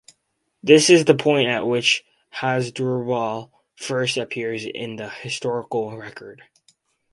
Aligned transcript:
This 0.63 0.89
is 0.89 1.05
the 1.05 1.13
point 1.13 1.47
at 1.49 1.67
which 1.67 2.03
Hasdrubal 2.31 3.51
first 3.75 4.17
appears 4.17 4.65
in 4.65 4.95
the 4.95 5.09
historical 5.09 5.95
record. 5.95 6.41